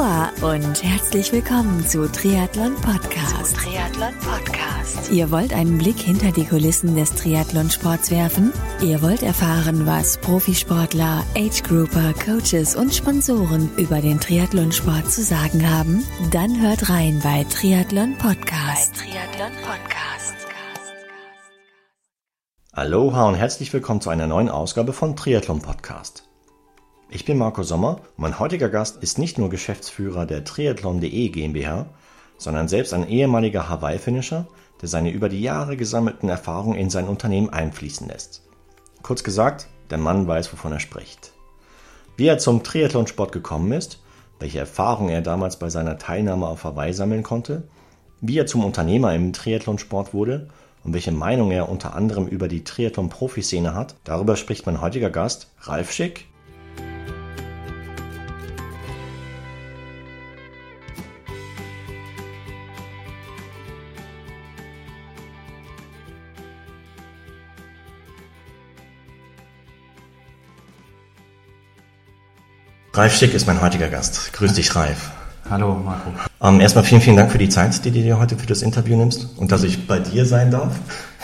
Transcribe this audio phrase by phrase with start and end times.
[0.00, 3.48] Aloha und herzlich willkommen zu Triathlon Podcast.
[3.48, 5.10] Zu Triathlon Podcast.
[5.12, 8.50] Ihr wollt einen Blick hinter die Kulissen des Triathlonsports werfen?
[8.80, 16.02] Ihr wollt erfahren, was Profisportler, Age-Grouper, Coaches und Sponsoren über den Triathlonsport zu sagen haben?
[16.30, 18.94] Dann hört rein bei Triathlon Podcast.
[18.94, 20.46] Bei Triathlon Podcast.
[22.72, 26.29] Aloha und herzlich willkommen zu einer neuen Ausgabe von Triathlon Podcast.
[27.12, 31.86] Ich bin Marco Sommer mein heutiger Gast ist nicht nur Geschäftsführer der Triathlon.de GmbH,
[32.38, 34.46] sondern selbst ein ehemaliger Hawaii-Finisher,
[34.80, 38.42] der seine über die Jahre gesammelten Erfahrungen in sein Unternehmen einfließen lässt.
[39.02, 41.32] Kurz gesagt, der Mann weiß, wovon er spricht.
[42.16, 43.98] Wie er zum Triathlonsport gekommen ist,
[44.38, 47.64] welche Erfahrungen er damals bei seiner Teilnahme auf Hawaii sammeln konnte,
[48.20, 50.48] wie er zum Unternehmer im Triathlonsport wurde
[50.84, 55.50] und welche Meinung er unter anderem über die Triathlon-Profiszene hat, darüber spricht mein heutiger Gast
[55.62, 56.29] Ralf Schick.
[73.00, 74.30] Ralf Schick ist mein heutiger Gast.
[74.34, 75.10] Grüß dich, Ralf.
[75.48, 76.10] Hallo, Marco.
[76.42, 78.94] Ähm, erstmal vielen, vielen Dank für die Zeit, die du dir heute für das Interview
[78.94, 80.74] nimmst und dass ich bei dir sein darf.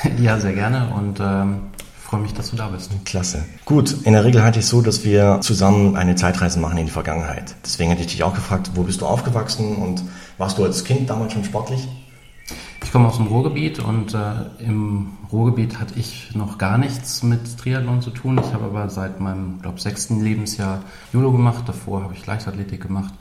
[0.19, 1.59] Ja, sehr gerne und ähm,
[2.03, 2.93] freue mich, dass du da bist.
[3.05, 3.45] Klasse.
[3.67, 6.93] Gut, in der Regel halte ich so, dass wir zusammen eine Zeitreise machen in die
[6.93, 7.55] Vergangenheit.
[7.63, 10.03] Deswegen hätte ich dich auch gefragt, wo bist du aufgewachsen und
[10.39, 11.87] warst du als Kind damals schon sportlich?
[12.87, 14.21] Ich komme aus dem Ruhrgebiet und äh,
[14.61, 18.39] im Ruhrgebiet hatte ich noch gar nichts mit Triathlon zu tun.
[18.39, 21.65] Ich habe aber seit meinem, glaube sechsten Lebensjahr Judo gemacht.
[21.67, 23.13] Davor habe ich Leichtathletik gemacht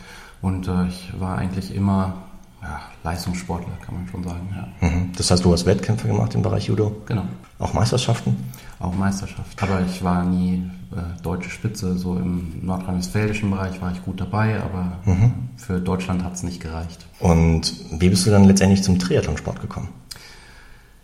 [0.43, 2.13] und äh, ich war eigentlich immer
[2.61, 4.55] ja, Leistungssportler, kann man schon sagen.
[4.55, 4.87] Ja.
[4.87, 5.11] Mhm.
[5.17, 6.95] Das heißt, du hast Wettkämpfe gemacht im Bereich Judo?
[7.07, 7.23] Genau.
[7.57, 8.37] Auch Meisterschaften?
[8.79, 9.61] Auch Meisterschaft.
[9.63, 11.97] Aber ich war nie äh, deutsche Spitze.
[11.97, 15.33] So im nordrhein-westfälischen Bereich war ich gut dabei, aber mhm.
[15.57, 17.05] für Deutschland hat es nicht gereicht.
[17.19, 19.89] Und wie bist du dann letztendlich zum Triathlonsport gekommen?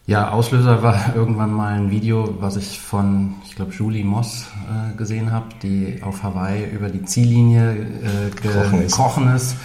[0.07, 4.97] Ja, Auslöser war irgendwann mal ein Video, was ich von, ich glaube, Julie Moss äh,
[4.97, 8.95] gesehen habe, die auf Hawaii über die Ziellinie äh, gekrochen ist.
[8.95, 9.55] Kochen ist.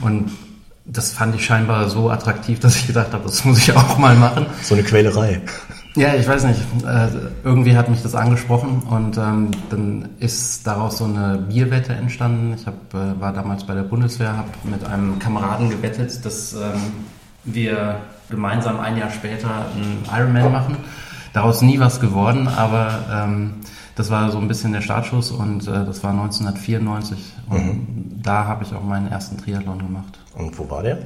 [0.00, 0.30] Und
[0.84, 4.16] das fand ich scheinbar so attraktiv, dass ich gedacht habe, das muss ich auch mal
[4.16, 4.46] machen.
[4.62, 5.42] So eine Quälerei.
[5.98, 6.60] Ja, ich weiß nicht.
[6.86, 7.08] Äh,
[7.42, 12.54] irgendwie hat mich das angesprochen und ähm, dann ist daraus so eine Bierwette entstanden.
[12.56, 16.60] Ich hab, äh, war damals bei der Bundeswehr, habe mit einem Kameraden gewettet, dass ähm,
[17.42, 17.96] wir
[18.30, 20.76] gemeinsam ein Jahr später einen Ironman machen.
[21.32, 23.54] Daraus nie was geworden, aber ähm,
[23.96, 28.22] das war so ein bisschen der Startschuss und äh, das war 1994 und mhm.
[28.22, 30.16] da habe ich auch meinen ersten Triathlon gemacht.
[30.36, 30.98] Und wo war der?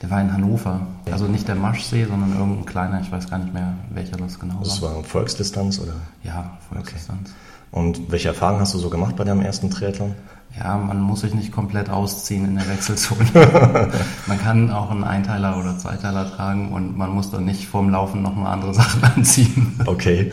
[0.00, 0.86] Der war in Hannover.
[1.10, 4.54] Also nicht der Maschsee, sondern irgendein kleiner, ich weiß gar nicht mehr, welcher das genau
[4.54, 4.62] war.
[4.62, 5.94] Das war Volksdistanz oder?
[6.22, 7.30] Ja, Volksdistanz.
[7.30, 7.80] Okay.
[7.80, 10.14] Und welche Erfahrungen hast du so gemacht bei deinem ersten Triathlon?
[10.58, 13.26] Ja, man muss sich nicht komplett ausziehen in der Wechselzone.
[14.26, 18.22] man kann auch einen Einteiler oder Zweiteiler tragen und man muss dann nicht vorm Laufen
[18.22, 19.78] nochmal andere Sachen anziehen.
[19.84, 20.32] Okay.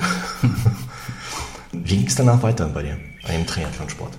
[1.72, 4.18] Wie ging es danach weiter bei dir, bei dem Triathlonsport?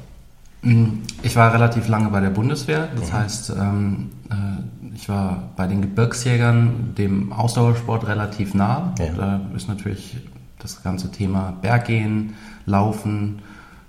[1.23, 3.15] Ich war relativ lange bei der Bundeswehr, das mhm.
[3.15, 8.95] heißt, ähm, äh, ich war bei den Gebirgsjägern, dem Ausdauersport relativ nah.
[8.99, 9.13] Ja.
[9.15, 10.17] Da ist natürlich
[10.59, 12.35] das ganze Thema Berggehen,
[12.65, 13.43] Laufen,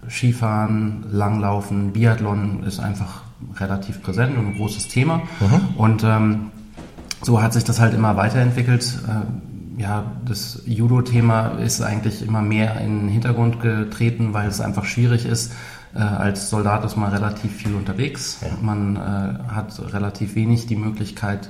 [0.09, 3.21] Skifahren, Langlaufen, Biathlon ist einfach
[3.55, 5.21] relativ präsent und ein großes Thema.
[5.39, 5.77] Mhm.
[5.77, 6.51] Und ähm,
[7.21, 8.99] so hat sich das halt immer weiterentwickelt.
[9.07, 14.85] Äh, ja, das Judo-Thema ist eigentlich immer mehr in den Hintergrund getreten, weil es einfach
[14.85, 15.53] schwierig ist.
[15.95, 18.39] Äh, als Soldat ist man relativ viel unterwegs.
[18.41, 18.49] Ja.
[18.61, 21.49] Man äh, hat relativ wenig die Möglichkeit,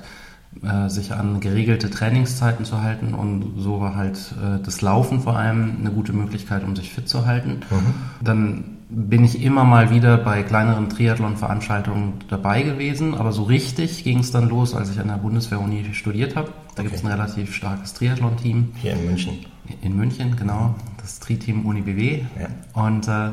[0.62, 5.36] äh, sich an geregelte Trainingszeiten zu halten und so war halt äh, das Laufen vor
[5.36, 7.60] allem eine gute Möglichkeit, um sich fit zu halten.
[7.70, 7.94] Mhm.
[8.22, 14.20] Dann bin ich immer mal wieder bei kleineren Triathlon-Veranstaltungen dabei gewesen, aber so richtig ging
[14.20, 16.48] es dann los, als ich an der Bundeswehr-Uni studiert habe.
[16.48, 16.82] Da okay.
[16.84, 18.70] gibt es ein relativ starkes Triathlon-Team.
[18.80, 19.34] Hier in München.
[19.82, 20.74] In München, genau.
[20.96, 22.22] Das Tri-Team Uni BW.
[22.40, 22.82] Ja.
[22.82, 23.32] Und äh,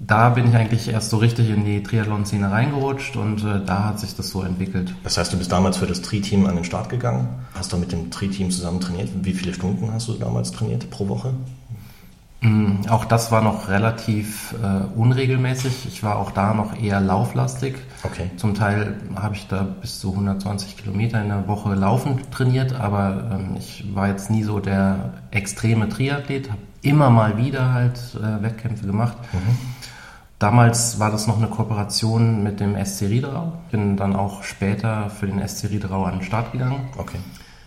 [0.00, 4.00] da bin ich eigentlich erst so richtig in die Triathlon-Szene reingerutscht und äh, da hat
[4.00, 4.94] sich das so entwickelt.
[5.02, 7.90] Das heißt, du bist damals für das Tri-Team an den Start gegangen, hast du mit
[7.90, 9.10] dem Tri-Team zusammen trainiert.
[9.22, 11.34] Wie viele Stunden hast du damals trainiert pro Woche?
[12.40, 15.88] Mm, auch das war noch relativ äh, unregelmäßig.
[15.88, 17.74] Ich war auch da noch eher lauflastig.
[18.04, 18.30] Okay.
[18.36, 23.32] Zum Teil habe ich da bis zu 120 Kilometer in der Woche laufen trainiert, aber
[23.32, 28.40] ähm, ich war jetzt nie so der extreme Triathlet, habe immer mal wieder halt äh,
[28.40, 29.16] Wettkämpfe gemacht.
[29.32, 29.58] Mhm.
[30.38, 33.54] Damals war das noch eine Kooperation mit dem SC Riederau.
[33.72, 36.88] Bin dann auch später für den SC Riederau an den Start gegangen.
[36.96, 37.18] Okay.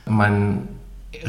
[0.05, 0.69] Mein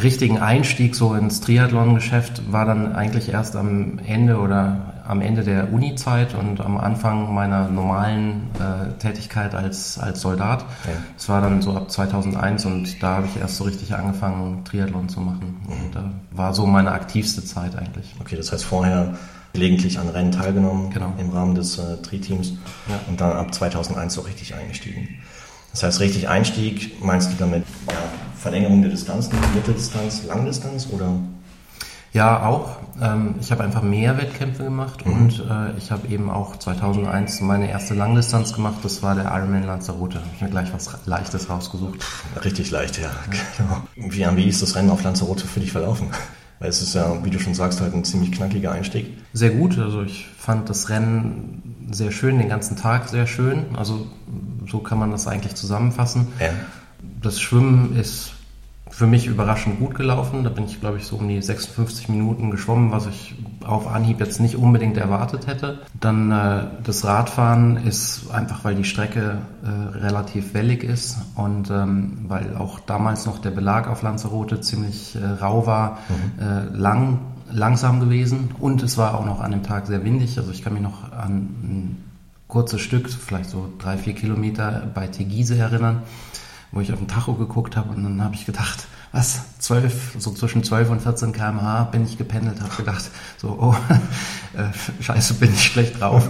[0.01, 5.73] richtigen Einstieg so ins Triathlon-Geschäft war dann eigentlich erst am Ende oder am Ende der
[5.73, 10.65] Uni-Zeit und am Anfang meiner normalen äh, Tätigkeit als, als Soldat.
[10.85, 11.29] Ja.
[11.29, 15.21] war dann so ab 2001 und da habe ich erst so richtig angefangen, Triathlon zu
[15.21, 15.61] machen.
[15.67, 18.15] Und da war so meine aktivste Zeit eigentlich.
[18.21, 19.15] Okay, das heißt vorher
[19.53, 21.13] gelegentlich an Rennen teilgenommen genau.
[21.19, 22.55] im Rahmen des äh, Tri-Teams
[22.89, 23.01] ja.
[23.09, 25.21] und dann ab 2001 so richtig eingestiegen.
[25.73, 27.95] Das heißt, richtig Einstieg, meinst du damit ja,
[28.37, 31.13] Verlängerung der Distanzen, Mitteldistanz, Langdistanz oder?
[32.13, 32.77] Ja, auch.
[33.01, 35.13] Ähm, ich habe einfach mehr Wettkämpfe gemacht mhm.
[35.13, 38.77] und äh, ich habe eben auch 2001 meine erste Langdistanz gemacht.
[38.83, 40.19] Das war der Ironman Lanzarote.
[40.19, 42.05] Habe ich mir gleich was Leichtes rausgesucht.
[42.45, 43.11] Richtig leicht, ja.
[43.57, 43.83] Genau.
[43.97, 46.09] Wie, wie ist das Rennen auf Lanzarote für dich verlaufen?
[46.63, 49.07] Weil es ist ja, wie du schon sagst, halt ein ziemlich knackiger Einstieg.
[49.33, 49.81] Sehr gut.
[49.81, 53.65] Also ich fand das Rennen sehr schön, den ganzen Tag sehr schön.
[53.77, 54.07] Also
[54.71, 56.29] so kann man das eigentlich zusammenfassen.
[56.39, 56.51] Ja.
[57.21, 58.35] Das Schwimmen ist
[58.93, 60.45] für mich überraschend gut gelaufen.
[60.45, 63.35] Da bin ich, glaube ich, so um die 56 Minuten geschwommen, was ich
[63.65, 65.79] auf Anhieb jetzt nicht unbedingt erwartet hätte.
[65.99, 72.27] Dann äh, das Radfahren ist einfach, weil die Strecke äh, relativ wellig ist und ähm,
[72.29, 76.45] weil auch damals noch der Belag auf Lanzarote ziemlich äh, rau war, mhm.
[76.45, 77.19] Äh, lang,
[77.51, 80.37] langsam gewesen und es war auch noch an dem Tag sehr windig.
[80.37, 82.05] Also ich kann mich noch an ein
[82.47, 86.03] kurzes Stück, vielleicht so drei, vier Kilometer bei Tegise erinnern
[86.73, 90.33] wo ich auf den Tacho geguckt habe und dann habe ich gedacht, was, 12, so
[90.33, 93.77] zwischen 12 und 14 km/h bin ich gependelt, habe gedacht, so, oh,
[94.59, 96.29] äh, scheiße, bin ich schlecht drauf.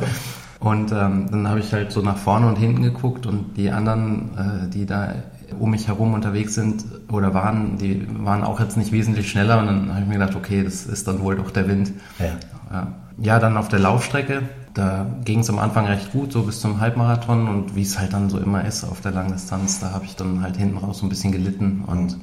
[0.58, 4.66] Und ähm, dann habe ich halt so nach vorne und hinten geguckt und die anderen,
[4.66, 5.14] äh, die da
[5.58, 9.66] um mich herum unterwegs sind oder waren, die waren auch jetzt nicht wesentlich schneller und
[9.66, 11.92] dann habe ich mir gedacht, okay, das ist dann wohl doch der Wind.
[12.18, 12.86] Ja,
[13.18, 14.42] ja dann auf der Laufstrecke
[14.74, 18.12] da ging es am Anfang recht gut, so bis zum Halbmarathon und wie es halt
[18.12, 21.06] dann so immer ist auf der Langdistanz, da habe ich dann halt hinten raus so
[21.06, 22.18] ein bisschen gelitten und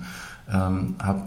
[0.52, 1.22] ähm, habe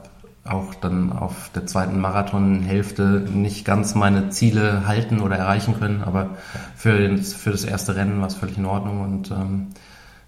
[0.44, 6.30] auch dann auf der zweiten Marathonhälfte nicht ganz meine Ziele halten oder erreichen können, aber
[6.74, 9.68] für, für das erste Rennen war es völlig in Ordnung und ähm,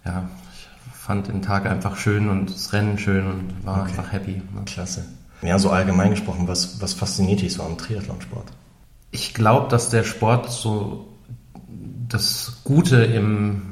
[0.05, 3.91] ja, ich fand den Tag einfach schön und das Rennen schön und war okay.
[3.91, 4.43] einfach happy.
[4.55, 4.63] Ne?
[4.67, 5.05] Klasse.
[5.43, 8.53] Ja, so allgemein gesprochen, was, was fasziniert dich so am Triathlonsport?
[9.15, 11.07] Ich glaube, dass der Sport so
[12.09, 13.63] das Gute im,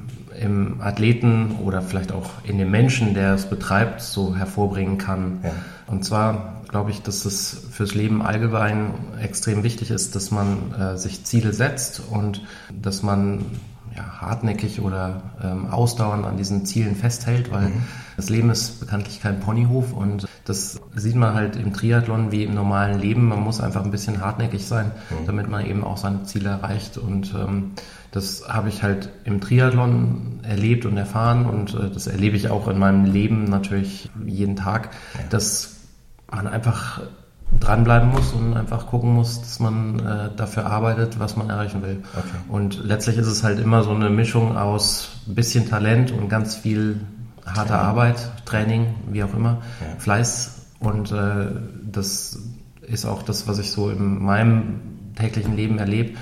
[0.40, 5.40] im Athleten oder vielleicht auch in dem Menschen, der es betreibt, so hervorbringen kann.
[5.42, 5.50] Ja.
[5.88, 10.96] Und zwar glaube ich, dass es fürs Leben allgemein extrem wichtig ist, dass man äh,
[10.96, 12.42] sich Ziele setzt und
[12.80, 13.44] dass man
[13.96, 17.82] ja, hartnäckig oder ähm, ausdauernd an diesen Zielen festhält, weil mhm.
[18.16, 22.54] das Leben ist bekanntlich kein Ponyhof und das sieht man halt im Triathlon wie im
[22.54, 23.28] normalen Leben.
[23.28, 25.26] Man muss einfach ein bisschen hartnäckig sein, mhm.
[25.26, 27.72] damit man eben auch seine Ziele erreicht und ähm,
[28.12, 32.68] das habe ich halt im Triathlon erlebt und erfahren und äh, das erlebe ich auch
[32.68, 35.20] in meinem Leben natürlich jeden Tag, ja.
[35.30, 35.76] dass
[36.30, 37.02] man einfach
[37.62, 42.02] dranbleiben muss und einfach gucken muss, dass man äh, dafür arbeitet, was man erreichen will.
[42.12, 42.26] Okay.
[42.48, 47.00] Und letztlich ist es halt immer so eine Mischung aus bisschen Talent und ganz viel
[47.46, 47.80] harter.
[47.80, 49.98] Arbeit, Training, wie auch immer, ja.
[49.98, 50.66] Fleiß.
[50.80, 51.46] Und äh,
[51.90, 52.38] das
[52.82, 54.80] ist auch das, was ich so in meinem
[55.16, 56.16] täglichen Leben erlebe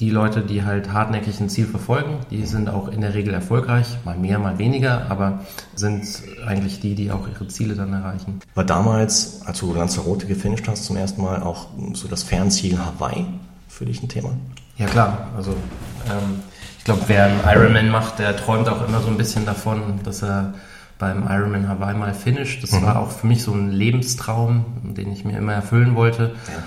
[0.00, 3.98] die Leute, die halt hartnäckig ein Ziel verfolgen, die sind auch in der Regel erfolgreich,
[4.04, 5.40] mal mehr, mal weniger, aber
[5.74, 6.04] sind
[6.46, 8.40] eigentlich die, die auch ihre Ziele dann erreichen.
[8.54, 13.24] War damals, als du Lanzarote gefinisht hast, zum ersten Mal auch so das Fernziel Hawaii
[13.68, 14.30] für dich ein Thema?
[14.76, 16.40] Ja klar, also ähm,
[16.78, 20.22] ich glaube, wer einen Ironman macht, der träumt auch immer so ein bisschen davon, dass
[20.22, 20.52] er
[20.98, 22.62] beim Ironman Hawaii mal finisht.
[22.62, 22.82] Das mhm.
[22.82, 26.34] war auch für mich so ein Lebenstraum, den ich mir immer erfüllen wollte.
[26.48, 26.62] Ja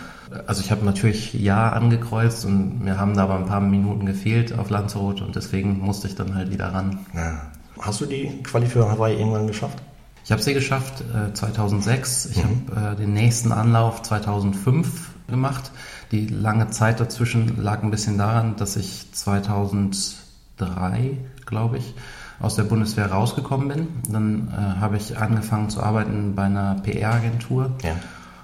[0.48, 4.58] also ich habe natürlich Ja angekreuzt und mir haben da aber ein paar Minuten gefehlt
[4.58, 7.00] auf Lanzarote und deswegen musste ich dann halt wieder ran.
[7.14, 7.42] Ja.
[7.80, 9.82] Hast du die Quali für Hawaii irgendwann geschafft?
[10.26, 12.28] Ich habe sie geschafft äh, 2006.
[12.28, 12.66] Ich mhm.
[12.76, 15.72] habe äh, den nächsten Anlauf 2005 gemacht.
[16.12, 21.94] Die lange Zeit dazwischen lag ein bisschen daran, dass ich 2003, glaube ich,
[22.40, 23.88] aus der Bundeswehr rausgekommen bin.
[24.10, 27.72] Dann äh, habe ich angefangen zu arbeiten bei einer PR-Agentur.
[27.84, 27.96] Ja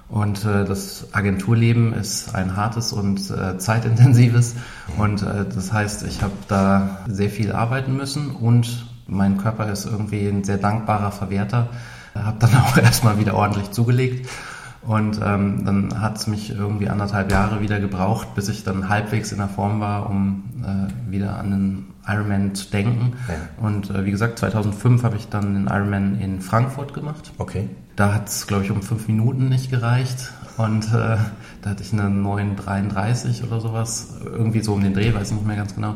[0.07, 4.55] und äh, das Agenturleben ist ein hartes und äh, zeitintensives.
[4.97, 9.85] Und äh, das heißt, ich habe da sehr viel arbeiten müssen und mein Körper ist
[9.85, 11.69] irgendwie ein sehr dankbarer Verwerter.
[12.13, 14.29] Habe dann auch erstmal wieder ordentlich zugelegt.
[14.83, 19.31] Und ähm, dann hat es mich irgendwie anderthalb Jahre wieder gebraucht, bis ich dann halbwegs
[19.31, 23.13] in der Form war, um äh, wieder an den Ironman zu denken.
[23.27, 23.65] Ja.
[23.65, 27.31] Und äh, wie gesagt, 2005 habe ich dann den Ironman in Frankfurt gemacht.
[27.39, 27.67] Okay.
[27.95, 30.31] Da hat es, glaube ich, um fünf Minuten nicht gereicht.
[30.57, 31.17] Und äh,
[31.61, 34.15] da hatte ich eine 9,33 oder sowas.
[34.23, 35.95] Irgendwie so um den Dreh, weiß ich nicht mehr ganz genau.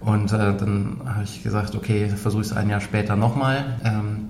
[0.00, 3.78] Und äh, dann habe ich gesagt, okay, versuche ich es ein Jahr später nochmal.
[3.84, 4.28] Ähm,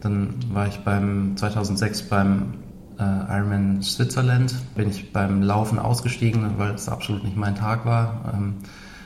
[0.00, 2.54] dann war ich beim 2006 beim
[2.98, 8.32] äh, Ironman Switzerland bin ich beim Laufen ausgestiegen, weil es absolut nicht mein Tag war.
[8.34, 8.54] Ähm,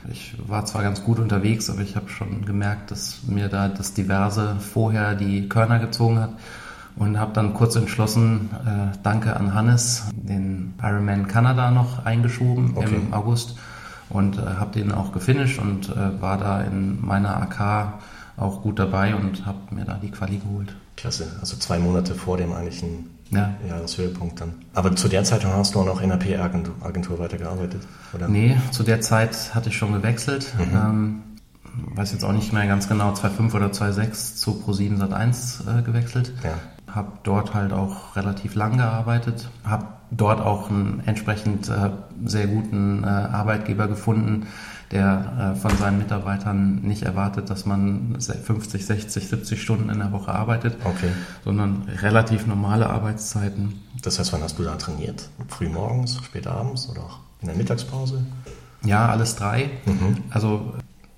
[0.09, 3.93] ich war zwar ganz gut unterwegs, aber ich habe schon gemerkt, dass mir da das
[3.93, 6.33] Diverse vorher die Körner gezogen hat
[6.95, 12.95] und habe dann kurz entschlossen, äh, danke an Hannes, den Ironman Kanada noch eingeschoben okay.
[12.95, 13.57] im August
[14.09, 17.99] und äh, habe den auch gefinisht und äh, war da in meiner AK
[18.37, 20.75] auch gut dabei und habe mir da die Quali geholt.
[20.97, 23.53] Klasse, also zwei Monate vor dem eigentlichen ja.
[23.67, 24.53] Jahreshöhepunkt dann.
[24.73, 27.81] Aber zu der Zeit hast du auch noch in der PR-Agentur weitergearbeitet,
[28.13, 28.27] oder?
[28.27, 30.53] Nee, zu der Zeit hatte ich schon gewechselt.
[30.57, 30.75] Mhm.
[30.75, 31.23] Ähm,
[31.95, 36.33] weiß jetzt auch nicht mehr ganz genau, 2.5 oder 2.6 zu Pro7 Sat1 äh, gewechselt.
[36.43, 36.53] Ja.
[36.95, 41.91] Habe dort halt auch relativ lang gearbeitet, habe dort auch einen entsprechend äh,
[42.25, 44.47] sehr guten äh, Arbeitgeber gefunden,
[44.91, 50.11] der äh, von seinen Mitarbeitern nicht erwartet, dass man 50, 60, 70 Stunden in der
[50.11, 51.11] Woche arbeitet, okay.
[51.43, 53.81] sondern relativ normale Arbeitszeiten.
[54.01, 55.29] Das heißt, wann hast du da trainiert?
[55.47, 58.23] Früh morgens, spät abends oder auch in der Mittagspause?
[58.83, 59.69] Ja, alles drei.
[59.85, 60.17] Mhm.
[60.29, 60.73] Also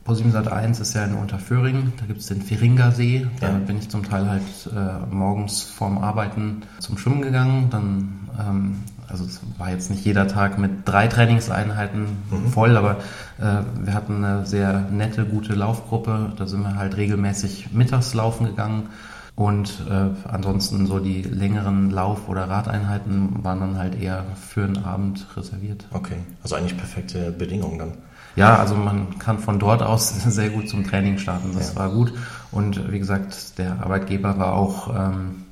[0.08, 3.28] ProSieben Sat 1 ist ja in Unterföhring, da gibt es den Feringersee.
[3.42, 3.58] Da ja.
[3.58, 4.42] bin ich zum Teil halt
[4.74, 7.68] äh, morgens vorm Arbeiten zum Schwimmen gegangen.
[7.70, 8.76] Dann, ähm,
[9.10, 12.48] also es war jetzt nicht jeder Tag mit drei Trainingseinheiten mhm.
[12.48, 13.00] voll, aber
[13.38, 16.32] äh, wir hatten eine sehr nette, gute Laufgruppe.
[16.38, 18.88] Da sind wir halt regelmäßig mittags laufen gegangen.
[19.36, 24.86] Und äh, ansonsten so die längeren Lauf- oder Radeinheiten waren dann halt eher für den
[24.86, 25.86] Abend reserviert.
[25.92, 27.92] Okay, also eigentlich perfekte Bedingungen dann.
[28.38, 31.50] Ja, also man kann von dort aus sehr gut zum Training starten.
[31.54, 31.80] Das ja.
[31.80, 32.14] war gut.
[32.52, 35.44] Und wie gesagt, der Arbeitgeber war auch ähm,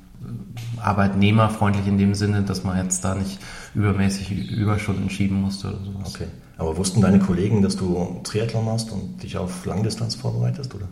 [0.80, 3.38] arbeitnehmerfreundlich in dem Sinne, dass man jetzt da nicht
[3.74, 6.14] übermäßig Überstunden schieben musste oder sowas.
[6.14, 6.28] Okay.
[6.58, 10.88] Aber wussten deine Kollegen, dass du Triathlon machst und dich auf Langdistanz vorbereitest, oder?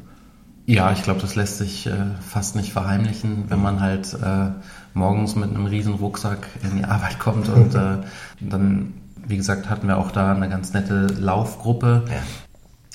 [0.66, 1.92] Ja, ich glaube, das lässt sich äh,
[2.26, 4.50] fast nicht verheimlichen, wenn man halt äh,
[4.94, 7.98] morgens mit einem riesen Rucksack in die Arbeit kommt und äh,
[8.40, 8.94] dann
[9.26, 12.04] wie gesagt, hatten wir auch da eine ganz nette Laufgruppe.
[12.08, 12.14] Ja.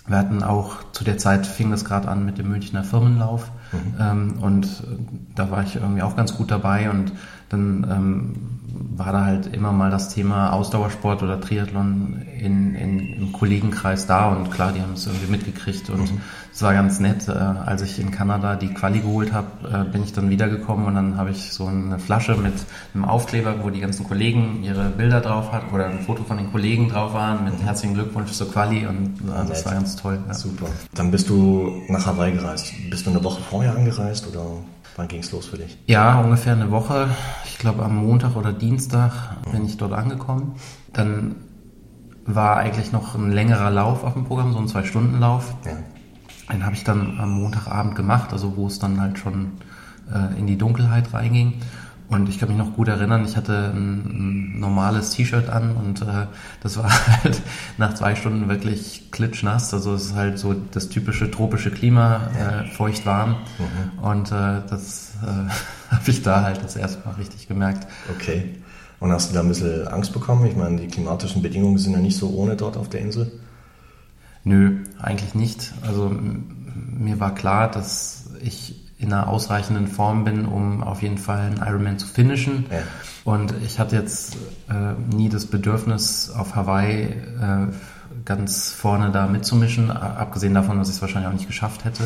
[0.07, 3.93] Wir hatten auch zu der Zeit fing das gerade an mit dem Münchner Firmenlauf mhm.
[3.99, 4.83] ähm, und
[5.35, 7.11] da war ich irgendwie auch ganz gut dabei und
[7.49, 13.31] dann ähm, war da halt immer mal das Thema Ausdauersport oder Triathlon in, in, im
[13.31, 16.21] Kollegenkreis da und klar, die haben es irgendwie mitgekriegt und mhm.
[16.53, 17.27] es war ganz nett.
[17.27, 19.47] Äh, als ich in Kanada die Quali geholt habe,
[19.87, 22.53] äh, bin ich dann wiedergekommen und dann habe ich so eine Flasche mit
[22.93, 26.51] einem Aufkleber, wo die ganzen Kollegen ihre Bilder drauf hatten oder ein Foto von den
[26.51, 27.63] Kollegen drauf waren mit mhm.
[27.63, 30.19] herzlichen Glückwunsch zur Quali und äh, das war ganz toll.
[30.27, 30.33] Ja.
[30.33, 30.67] Super.
[30.93, 32.73] Dann bist du nach Hawaii gereist.
[32.89, 34.45] Bist du eine Woche vorher angereist oder?
[34.95, 35.77] Wann ging es los für dich?
[35.87, 37.09] Ja, ungefähr eine Woche.
[37.45, 40.55] Ich glaube, am Montag oder Dienstag bin ich dort angekommen.
[40.93, 41.35] Dann
[42.25, 45.55] war eigentlich noch ein längerer Lauf auf dem Programm, so ein Zwei-Stunden-Lauf.
[45.65, 45.71] Ja.
[46.53, 49.51] Den habe ich dann am Montagabend gemacht, also wo es dann halt schon
[50.13, 51.61] äh, in die Dunkelheit reinging.
[52.09, 56.01] Und ich kann mich noch gut erinnern, ich hatte ein, ein normales T-Shirt an und
[56.01, 56.25] äh,
[56.61, 56.89] das war
[57.23, 57.39] halt
[57.77, 59.71] nach zwei Stunden wirklich klitschnass.
[59.75, 63.37] Also es ist halt so das typische tropische Klima, äh, feucht warm.
[63.59, 63.99] Mhm.
[63.99, 67.87] Und äh, das äh, habe ich da halt das erste Mal richtig gemerkt.
[68.09, 68.55] Okay.
[68.99, 70.47] Und hast du da ein bisschen Angst bekommen?
[70.47, 73.31] Ich meine, die klimatischen Bedingungen sind ja nicht so ohne dort auf der Insel.
[74.43, 75.73] Nö, eigentlich nicht.
[75.83, 81.39] Also mir war klar, dass ich in einer ausreichenden Form bin, um auf jeden Fall
[81.39, 82.65] einen Ironman zu finishen.
[82.69, 82.79] Ja.
[83.23, 84.35] Und ich hatte jetzt
[84.69, 87.67] äh, nie das Bedürfnis, auf Hawaii äh,
[88.25, 92.03] ganz vorne da mitzumischen, abgesehen davon, dass ich es wahrscheinlich auch nicht geschafft hätte,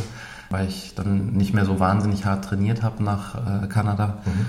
[0.52, 4.20] weil ich dann nicht mehr so wahnsinnig hart trainiert habe nach äh, Kanada.
[4.26, 4.46] Mhm.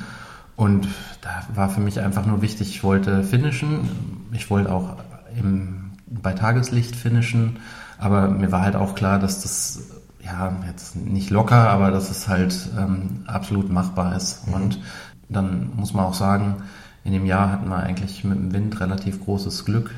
[0.56, 0.88] Und
[1.22, 4.28] da war für mich einfach nur wichtig, ich wollte finishen.
[4.32, 4.96] Ich wollte auch
[5.36, 7.58] im, bei Tageslicht finishen.
[7.98, 9.93] Aber mir war halt auch klar, dass das
[10.24, 14.46] ja, jetzt nicht locker, aber dass es halt ähm, absolut machbar ist.
[14.46, 14.54] Mhm.
[14.54, 14.80] Und
[15.28, 16.56] dann muss man auch sagen,
[17.04, 19.90] in dem Jahr hatten wir eigentlich mit dem Wind relativ großes Glück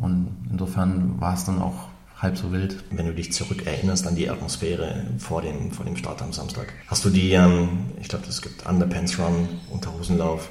[0.00, 2.84] und insofern war es dann auch halb so wild.
[2.90, 6.66] Wenn du dich zurück erinnerst an die Atmosphäre vor dem, vor dem Start am Samstag,
[6.86, 10.50] hast du die, ähm, ich glaube, es gibt Underpants Run, Unterhosenlauf,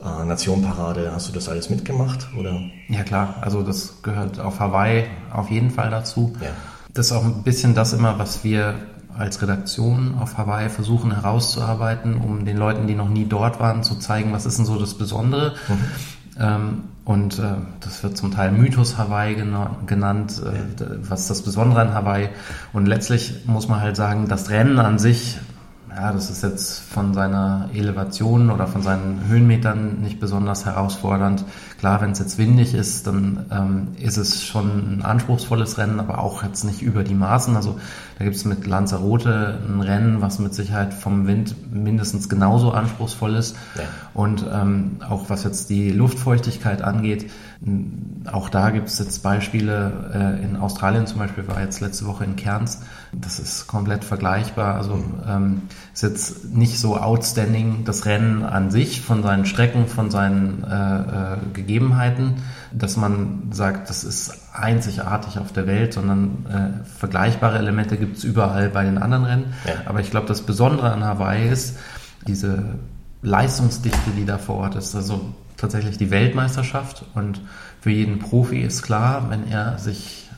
[0.00, 2.28] äh, Nationparade, hast du das alles mitgemacht?
[2.36, 2.60] Oder?
[2.88, 6.36] Ja klar, also das gehört auf Hawaii auf jeden Fall dazu.
[6.42, 6.50] Ja.
[6.98, 8.74] Das ist auch ein bisschen das immer, was wir
[9.16, 13.94] als Redaktion auf Hawaii versuchen herauszuarbeiten, um den Leuten, die noch nie dort waren, zu
[13.94, 15.54] zeigen, was ist denn so das Besondere.
[15.68, 15.78] Mhm.
[16.40, 19.36] Ähm, und äh, das wird zum Teil Mythos Hawaii
[19.86, 22.30] genannt, äh, was ist das Besondere an Hawaii.
[22.72, 25.38] Und letztlich muss man halt sagen, das Rennen an sich,
[26.00, 31.44] ja, das ist jetzt von seiner Elevation oder von seinen Höhenmetern nicht besonders herausfordernd.
[31.80, 36.20] Klar, wenn es jetzt windig ist, dann ähm, ist es schon ein anspruchsvolles Rennen, aber
[36.20, 37.56] auch jetzt nicht über die Maßen.
[37.56, 37.80] Also
[38.16, 43.34] da gibt es mit Lanzarote ein Rennen, was mit Sicherheit vom Wind mindestens genauso anspruchsvoll
[43.34, 43.56] ist.
[43.76, 43.82] Ja.
[44.14, 47.28] Und ähm, auch was jetzt die Luftfeuchtigkeit angeht,
[48.30, 50.38] auch da gibt es jetzt Beispiele.
[50.40, 52.82] Äh, in Australien zum Beispiel war jetzt letzte Woche in Cairns.
[53.12, 54.76] Das ist komplett vergleichbar.
[54.76, 55.22] Also mhm.
[55.26, 55.62] ähm,
[55.92, 61.00] ist jetzt nicht so outstanding das Rennen an sich von seinen Strecken, von seinen äh,
[61.00, 62.36] äh, Gegebenheiten,
[62.72, 68.24] dass man sagt, das ist einzigartig auf der Welt, sondern äh, vergleichbare Elemente gibt es
[68.24, 69.54] überall bei den anderen Rennen.
[69.66, 69.72] Ja.
[69.86, 71.76] Aber ich glaube, das Besondere an Hawaii ist
[72.24, 72.62] diese
[73.22, 74.94] Leistungsdichte, die da vor Ort ist.
[74.94, 77.42] Also tatsächlich die Weltmeisterschaft und
[77.80, 80.30] für jeden Profi ist klar, wenn er sich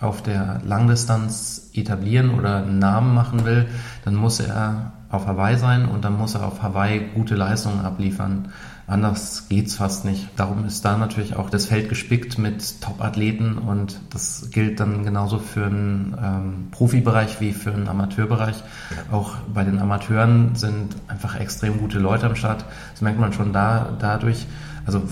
[0.00, 3.66] auf der Langdistanz etablieren oder einen Namen machen will,
[4.04, 8.48] dann muss er auf Hawaii sein und dann muss er auf Hawaii gute Leistungen abliefern.
[8.88, 10.28] Anders geht's fast nicht.
[10.36, 15.40] Darum ist da natürlich auch das Feld gespickt mit Top-Athleten und das gilt dann genauso
[15.40, 18.62] für einen ähm, Profibereich wie für einen Amateurbereich.
[19.10, 22.64] Auch bei den Amateuren sind einfach extrem gute Leute am Start.
[22.92, 24.46] Das merkt man schon da dadurch.
[24.86, 25.02] Also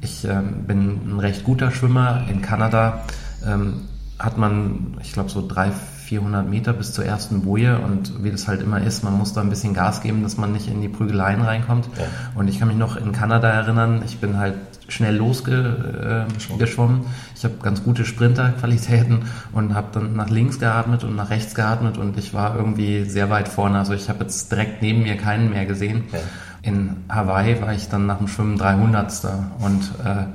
[0.00, 2.24] ich ähm, bin ein recht guter Schwimmer.
[2.28, 3.04] In Kanada
[3.46, 3.82] ähm,
[4.18, 8.46] hat man, ich glaube, so drei, 400 Meter bis zur ersten Boje und wie das
[8.46, 10.88] halt immer ist, man muss da ein bisschen Gas geben, dass man nicht in die
[10.88, 11.88] Prügeleien reinkommt.
[11.96, 12.04] Ja.
[12.34, 14.56] Und ich kann mich noch in Kanada erinnern, ich bin halt
[14.88, 17.00] schnell losgeschwommen.
[17.00, 17.04] Äh,
[17.34, 19.20] ich habe ganz gute Sprinterqualitäten
[19.52, 23.30] und habe dann nach links geatmet und nach rechts geatmet und ich war irgendwie sehr
[23.30, 23.78] weit vorne.
[23.78, 26.04] Also ich habe jetzt direkt neben mir keinen mehr gesehen.
[26.12, 26.18] Ja.
[26.62, 29.12] In Hawaii war ich dann nach dem Schwimmen 300.
[29.58, 30.26] Und äh,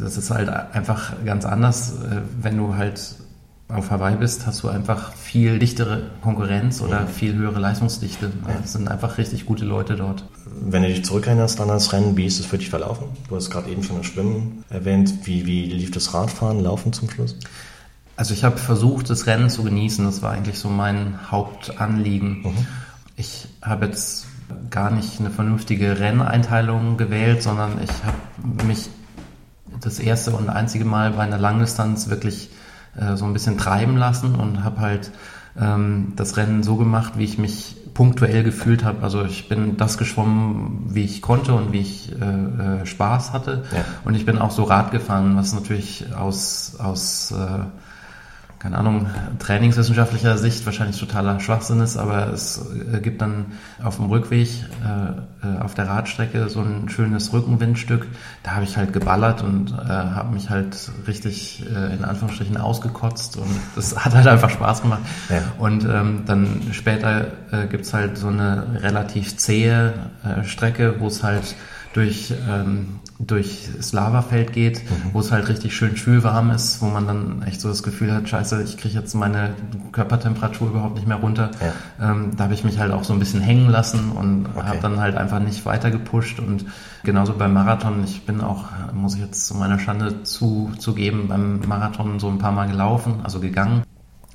[0.00, 1.94] das ist halt einfach ganz anders,
[2.40, 3.00] wenn du halt
[3.68, 7.08] auf Hawaii bist, hast du einfach viel dichtere Konkurrenz oder mhm.
[7.08, 8.30] viel höhere Leistungsdichte.
[8.46, 8.54] Ja.
[8.62, 10.24] Es sind einfach richtig gute Leute dort.
[10.60, 13.06] Wenn du dich zurückerinnerst an das Rennen, wie ist es für dich verlaufen?
[13.28, 15.14] Du hast gerade eben schon das Schwimmen erwähnt.
[15.24, 17.36] Wie, wie lief das Radfahren, Laufen zum Schluss?
[18.16, 20.04] Also ich habe versucht, das Rennen zu genießen.
[20.04, 22.42] Das war eigentlich so mein Hauptanliegen.
[22.42, 22.66] Mhm.
[23.16, 24.26] Ich habe jetzt
[24.70, 28.88] gar nicht eine vernünftige Renneinteilung gewählt, sondern ich habe mich
[29.80, 32.50] das erste und einzige Mal bei einer Langdistanz wirklich
[32.96, 35.10] äh, so ein bisschen treiben lassen und habe halt
[35.60, 39.02] ähm, das Rennen so gemacht, wie ich mich punktuell gefühlt habe.
[39.02, 42.24] Also ich bin das geschwommen, wie ich konnte und wie ich äh,
[42.82, 43.64] äh, Spaß hatte.
[43.72, 43.84] Ja.
[44.04, 47.60] Und ich bin auch so Rad gefahren, was natürlich aus, aus äh,
[48.64, 49.08] keine Ahnung,
[49.40, 53.44] trainingswissenschaftlicher Sicht wahrscheinlich totaler Schwachsinn ist, aber es äh, gibt dann
[53.82, 58.06] auf dem Rückweg äh, äh, auf der Radstrecke so ein schönes Rückenwindstück.
[58.42, 63.36] Da habe ich halt geballert und äh, habe mich halt richtig äh, in Anführungsstrichen ausgekotzt
[63.36, 65.02] und das hat halt einfach Spaß gemacht.
[65.28, 65.42] Ja.
[65.58, 69.92] Und ähm, dann später äh, gibt's halt so eine relativ zähe
[70.24, 71.54] äh, Strecke, wo es halt
[71.92, 75.10] durch, ähm, durch das Lavafeld geht, mhm.
[75.12, 78.28] wo es halt richtig schön schwülwarm ist, wo man dann echt so das Gefühl hat,
[78.28, 79.54] scheiße, ich kriege jetzt meine
[79.92, 81.50] Körpertemperatur überhaupt nicht mehr runter.
[81.60, 82.10] Ja.
[82.10, 84.66] Ähm, da habe ich mich halt auch so ein bisschen hängen lassen und okay.
[84.66, 86.40] habe dann halt einfach nicht weiter gepusht.
[86.40, 86.66] Und
[87.04, 91.60] genauso beim Marathon, ich bin auch, muss ich jetzt zu meiner Schande zu, zugeben, beim
[91.60, 93.84] Marathon so ein paar Mal gelaufen, also gegangen.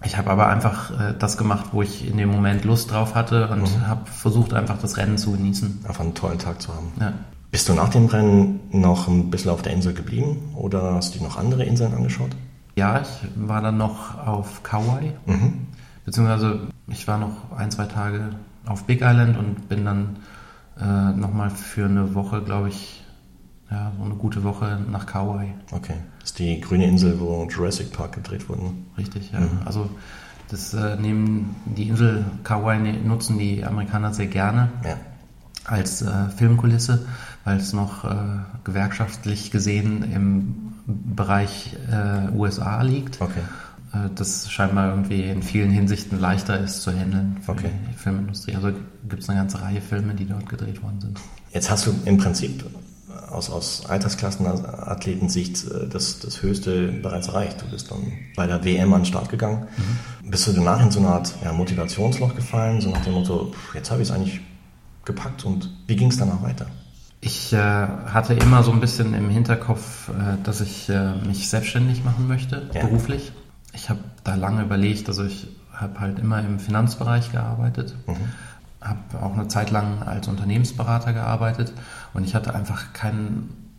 [0.06, 3.50] Ich habe aber einfach äh, das gemacht, wo ich in dem Moment Lust drauf hatte
[3.50, 3.88] und mhm.
[3.88, 5.82] habe versucht, einfach das Rennen zu genießen.
[5.86, 6.94] Einfach einen tollen Tag zu haben.
[7.00, 7.14] Ja.
[7.52, 11.24] Bist du nach dem Rennen noch ein bisschen auf der Insel geblieben oder hast du
[11.24, 12.32] noch andere Inseln angeschaut?
[12.76, 15.68] Ja, ich war dann noch auf Kauai, mhm.
[16.06, 18.36] beziehungsweise ich war noch ein, zwei Tage
[18.66, 20.18] auf Big Island und bin dann
[20.80, 23.04] äh, nochmal für eine Woche, glaube ich,
[23.72, 25.54] ja, so eine gute Woche nach Kauai.
[25.72, 25.96] Okay.
[26.20, 28.64] Das ist die grüne Insel, wo Jurassic Park gedreht wurde.
[28.64, 28.74] Ne?
[28.98, 29.40] Richtig, ja.
[29.40, 29.62] Mhm.
[29.66, 29.90] Also
[30.50, 34.98] das äh, nehmen die Insel Kauai ne, nutzen die Amerikaner sehr gerne ja.
[35.66, 37.08] als äh, Filmkulisse
[37.50, 38.16] weil es noch äh,
[38.64, 43.20] gewerkschaftlich gesehen im Bereich äh, USA liegt.
[43.20, 43.42] Okay.
[43.92, 47.72] Äh, das scheinbar irgendwie in vielen Hinsichten leichter ist zu handeln für okay.
[47.90, 48.54] die Filmindustrie.
[48.54, 48.72] Also
[49.10, 51.20] gibt es eine ganze Reihe Filme, die dort gedreht worden sind.
[51.52, 52.64] Jetzt hast du im Prinzip
[53.32, 57.64] aus, aus Altersklassenathletensicht äh, das, das Höchste bereits erreicht.
[57.64, 59.66] Du bist dann bei der WM an den Start gegangen.
[60.22, 60.30] Mhm.
[60.30, 63.90] Bist du danach in so eine Art ja, Motivationsloch gefallen, so nach dem Motto, jetzt
[63.90, 64.40] habe ich es eigentlich
[65.04, 66.68] gepackt und wie ging es danach weiter?
[67.22, 72.04] Ich äh, hatte immer so ein bisschen im Hinterkopf, äh, dass ich äh, mich selbstständig
[72.04, 72.82] machen möchte, ja.
[72.82, 73.34] beruflich.
[73.74, 78.16] Ich habe da lange überlegt, also ich habe halt immer im Finanzbereich gearbeitet, mhm.
[78.82, 81.74] habe auch eine Zeit lang als Unternehmensberater gearbeitet
[82.14, 83.70] und ich hatte einfach keinen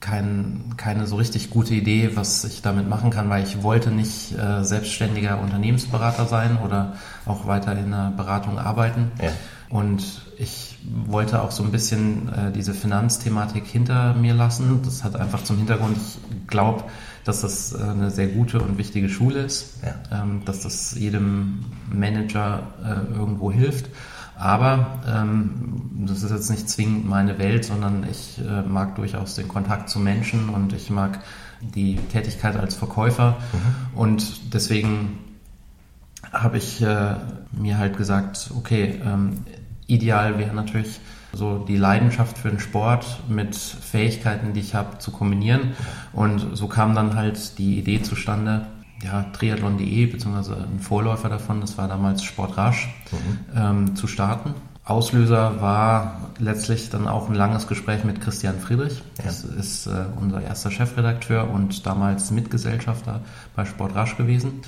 [0.00, 4.36] kein, keine so richtig gute Idee, was ich damit machen kann, weil ich wollte nicht
[4.38, 6.94] äh, selbstständiger Unternehmensberater sein oder
[7.26, 9.10] auch weiter in der Beratung arbeiten.
[9.20, 9.30] Ja.
[9.70, 14.80] Und ich wollte auch so ein bisschen äh, diese Finanzthematik hinter mir lassen.
[14.82, 16.84] Das hat einfach zum Hintergrund, ich glaube,
[17.24, 20.22] dass das äh, eine sehr gute und wichtige Schule ist, ja.
[20.22, 23.90] ähm, dass das jedem Manager äh, irgendwo hilft.
[24.38, 29.48] Aber ähm, das ist jetzt nicht zwingend meine Welt, sondern ich äh, mag durchaus den
[29.48, 31.20] Kontakt zu Menschen und ich mag
[31.60, 33.36] die Tätigkeit als Verkäufer.
[33.52, 33.98] Mhm.
[33.98, 35.18] Und deswegen
[36.32, 37.16] habe ich äh,
[37.58, 39.44] mir halt gesagt, okay, ähm,
[39.86, 41.00] ideal wäre natürlich
[41.32, 45.72] so die Leidenschaft für den Sport mit Fähigkeiten, die ich habe, zu kombinieren.
[46.12, 48.66] Und so kam dann halt die Idee zustande,
[49.02, 53.56] ja, triathlon.de, beziehungsweise ein Vorläufer davon, das war damals Sportrasch, mhm.
[53.56, 54.54] ähm, zu starten.
[54.84, 59.02] Auslöser war letztlich dann auch ein langes Gespräch mit Christian Friedrich.
[59.22, 59.50] Das ja.
[59.60, 63.20] ist äh, unser erster Chefredakteur und damals Mitgesellschafter
[63.54, 64.62] bei Sportrasch gewesen.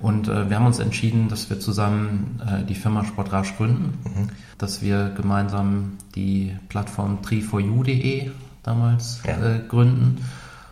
[0.00, 4.28] Und äh, wir haben uns entschieden, dass wir zusammen äh, die Firma Sportrasch gründen, mhm.
[4.58, 8.30] dass wir gemeinsam die Plattform tri4u.de
[8.62, 9.56] damals ja.
[9.56, 10.18] äh, gründen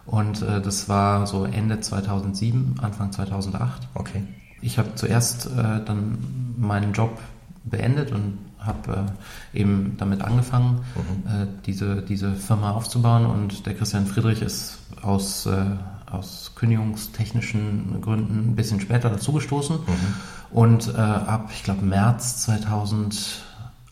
[0.06, 3.88] und äh, das war so Ende 2007, Anfang 2008.
[3.94, 4.22] Okay.
[4.60, 6.18] Ich habe zuerst äh, dann
[6.58, 7.18] meinen Job
[7.64, 9.06] beendet und habe
[9.54, 11.30] äh, eben damit angefangen, mhm.
[11.30, 13.26] äh, diese, diese Firma aufzubauen.
[13.26, 15.64] Und der Christian Friedrich ist aus, äh,
[16.12, 19.76] aus kündigungstechnischen Gründen ein bisschen später dazugestoßen.
[19.76, 20.14] Mhm.
[20.50, 23.42] Und äh, ab, ich glaube, März 2008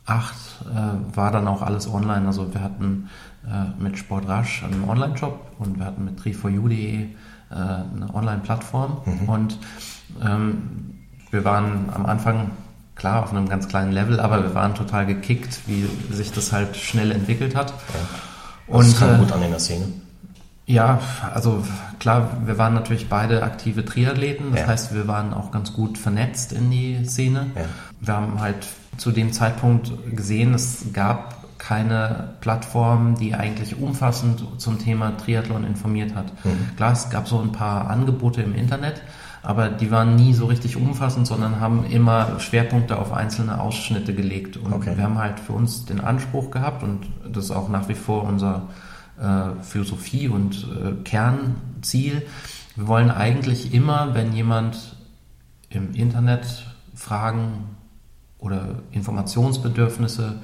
[0.07, 2.27] äh, war dann auch alles online.
[2.27, 3.09] Also wir hatten
[3.47, 7.07] äh, mit Sportrasch einen Online-Shop und wir hatten mit tri4u.de äh,
[7.51, 9.29] eine Online-Plattform mhm.
[9.29, 9.59] und
[10.23, 10.99] ähm,
[11.31, 12.51] wir waren am Anfang
[12.97, 16.77] klar auf einem ganz kleinen Level, aber wir waren total gekickt, wie sich das halt
[16.77, 17.71] schnell entwickelt hat.
[17.71, 18.75] Ja.
[18.77, 19.87] Und, das kam äh, gut an in der Szene.
[20.71, 21.01] Ja,
[21.35, 21.65] also
[21.99, 24.53] klar, wir waren natürlich beide aktive Triathleten.
[24.53, 24.67] Das ja.
[24.69, 27.47] heißt, wir waren auch ganz gut vernetzt in die Szene.
[27.55, 27.63] Ja.
[28.01, 34.79] Wir haben halt zu dem Zeitpunkt gesehen, es gab keine Plattform, die eigentlich umfassend zum
[34.79, 36.33] Thema Triathlon informiert hat.
[36.45, 36.77] Mhm.
[36.77, 39.03] Klar, es gab so ein paar Angebote im Internet,
[39.43, 44.57] aber die waren nie so richtig umfassend, sondern haben immer Schwerpunkte auf einzelne Ausschnitte gelegt.
[44.57, 44.97] Und okay.
[44.97, 48.25] wir haben halt für uns den Anspruch gehabt, und das ist auch nach wie vor
[48.25, 48.63] unser
[49.21, 52.27] äh, Philosophie und äh, Kernziel.
[52.77, 54.97] Wir wollen eigentlich immer, wenn jemand
[55.69, 57.77] im Internet Fragen
[58.39, 60.37] oder Informationsbedürfnisse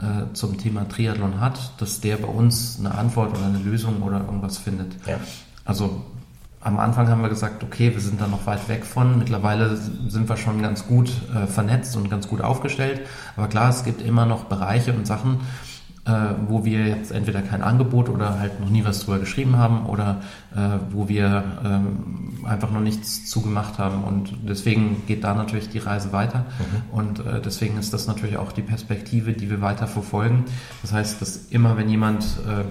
[0.00, 4.20] äh, zum Thema Triathlon hat, dass der bei uns eine Antwort oder eine Lösung oder
[4.20, 4.94] irgendwas findet.
[5.06, 5.18] Ja.
[5.64, 6.04] Also
[6.60, 9.18] am Anfang haben wir gesagt, okay, wir sind da noch weit weg von.
[9.18, 13.00] Mittlerweile sind wir schon ganz gut äh, vernetzt und ganz gut aufgestellt.
[13.36, 15.40] Aber klar, es gibt immer noch Bereiche und Sachen,
[16.48, 20.22] wo wir jetzt entweder kein Angebot oder halt noch nie was drüber geschrieben haben oder
[20.56, 24.02] äh, wo wir ähm, einfach noch nichts zugemacht haben.
[24.04, 26.46] Und deswegen geht da natürlich die Reise weiter.
[26.58, 26.98] Mhm.
[26.98, 30.46] Und äh, deswegen ist das natürlich auch die Perspektive, die wir weiter verfolgen.
[30.82, 32.64] Das heißt, dass immer wenn jemand äh,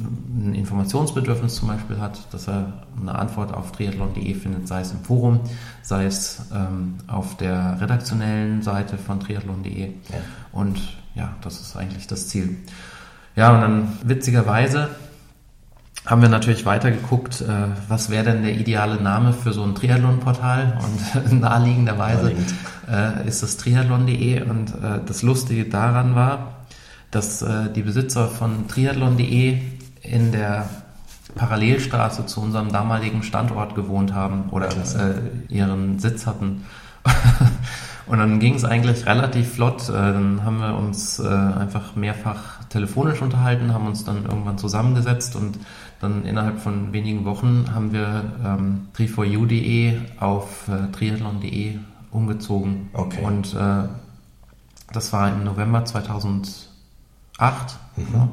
[0.00, 5.00] ein Informationsbedürfnis zum Beispiel hat, dass er eine Antwort auf triathlon.de findet, sei es im
[5.00, 5.40] Forum,
[5.82, 9.86] sei es ähm, auf der redaktionellen Seite von triathlon.de.
[9.86, 9.92] Ja.
[10.52, 10.80] Und
[11.14, 12.56] ja, das ist eigentlich das Ziel.
[13.36, 14.90] Ja, und dann witzigerweise
[16.06, 20.78] haben wir natürlich weitergeguckt, äh, was wäre denn der ideale Name für so ein Triathlon-Portal
[20.82, 22.34] und naheliegenderweise
[22.90, 26.66] äh, ist das triathlon.de und äh, das Lustige daran war,
[27.10, 29.58] dass äh, die Besitzer von triathlon.de
[30.02, 30.68] in der
[31.36, 36.64] Parallelstraße zu unserem damaligen Standort gewohnt haben oder äh, ihren Sitz hatten.
[38.06, 39.88] Und dann ging es eigentlich relativ flott.
[39.88, 45.36] Äh, dann haben wir uns äh, einfach mehrfach telefonisch unterhalten, haben uns dann irgendwann zusammengesetzt
[45.36, 45.58] und
[46.00, 51.78] dann innerhalb von wenigen Wochen haben wir ähm, tri4u.de auf äh, triathlon.de
[52.10, 52.90] umgezogen.
[52.92, 53.22] Okay.
[53.22, 53.88] Und äh,
[54.92, 56.68] das war im November 2008.
[57.96, 58.06] Mhm.
[58.12, 58.28] Ja.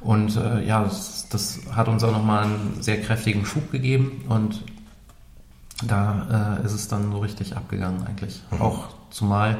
[0.00, 4.62] Und äh, ja, das, das, hat uns auch nochmal einen sehr kräftigen Schub gegeben und
[5.82, 8.42] da äh, ist es dann so richtig abgegangen eigentlich.
[8.50, 8.60] Mhm.
[8.60, 9.58] Auch zumal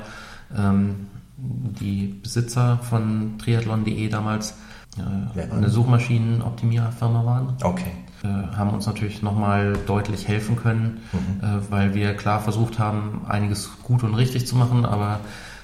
[0.57, 1.07] ähm,
[1.37, 4.55] die Besitzer von triathlon.de damals
[4.99, 7.57] äh, eine Suchmaschinenoptimiererfirma waren.
[7.63, 7.93] Okay.
[8.23, 11.45] Äh, haben uns natürlich nochmal deutlich helfen können, mhm.
[11.45, 15.21] äh, weil wir klar versucht haben, einiges gut und richtig zu machen, aber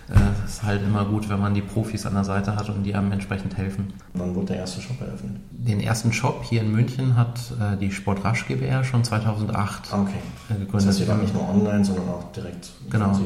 [0.08, 2.84] es äh, ist halt immer gut, wenn man die Profis an der Seite hat und
[2.84, 3.92] die einem entsprechend helfen.
[4.14, 5.36] Wann wurde der erste Shop eröffnet?
[5.50, 10.12] Den ersten Shop hier in München hat äh, die Sportrasch GbR schon 2008 okay.
[10.48, 10.74] Äh, gegründet.
[10.74, 12.70] Das heißt, ihr war nicht nur online, sondern auch direkt.
[12.88, 13.18] Genau.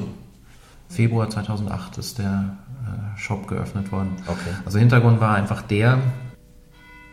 [0.89, 4.13] Februar 2008 ist der äh, Shop geöffnet worden.
[4.27, 4.51] Okay.
[4.65, 5.99] Also Hintergrund war einfach der,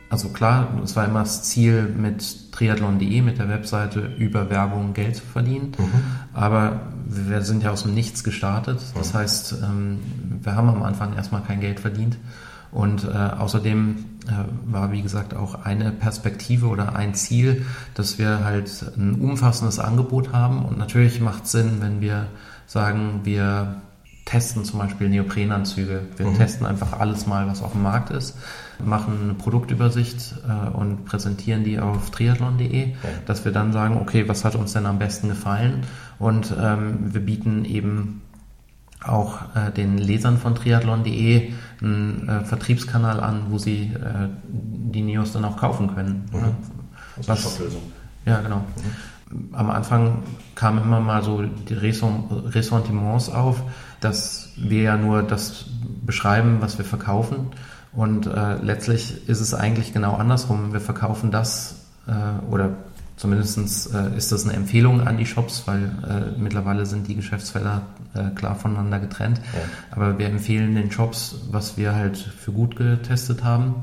[0.10, 5.18] also klar, es war immer das Ziel mit triathlon.de, mit der Webseite über Werbung Geld
[5.18, 5.74] zu verdienen.
[5.78, 5.92] Mhm.
[6.34, 8.80] Aber wir sind ja aus dem Nichts gestartet.
[8.96, 9.18] Das mhm.
[9.18, 10.00] heißt, ähm,
[10.42, 12.18] wir haben am Anfang erstmal kein Geld verdient.
[12.72, 14.32] Und äh, außerdem äh,
[14.72, 20.34] war, wie gesagt, auch eine Perspektive oder ein Ziel, dass wir halt ein umfassendes Angebot
[20.34, 20.66] haben.
[20.66, 22.28] Und natürlich macht es Sinn, wenn wir
[22.66, 23.82] sagen, wir
[24.26, 26.02] testen zum Beispiel Neoprenanzüge.
[26.18, 26.36] Wir mhm.
[26.36, 28.38] testen einfach alles mal, was auf dem Markt ist,
[28.84, 32.94] machen eine Produktübersicht äh, und präsentieren die auf triathlon.de,
[33.26, 35.82] dass wir dann sagen, okay, was hat uns denn am besten gefallen?
[36.20, 38.22] Und ähm, wir bieten eben
[39.04, 45.34] auch äh, den Lesern von triathlon.de einen äh, Vertriebskanal an, wo sie äh, die Neos
[45.34, 46.26] dann auch kaufen können.
[46.32, 46.40] Mhm.
[46.40, 46.56] Ne?
[47.26, 47.60] Was,
[48.26, 48.58] ja, genau.
[49.30, 49.54] Mhm.
[49.54, 50.24] Am Anfang
[50.56, 53.62] kamen immer mal so die Ressentiments auf,
[54.00, 55.66] dass wir ja nur das
[56.06, 57.48] beschreiben, was wir verkaufen.
[57.98, 60.72] Und äh, letztlich ist es eigentlich genau andersrum.
[60.72, 62.78] Wir verkaufen das äh, oder
[63.18, 63.58] Zumindest
[63.96, 67.82] äh, ist das eine Empfehlung an die Shops, weil äh, mittlerweile sind die Geschäftsfelder
[68.14, 69.42] äh, klar voneinander getrennt.
[69.56, 69.62] Ja.
[69.90, 73.82] Aber wir empfehlen den Shops, was wir halt für gut getestet haben.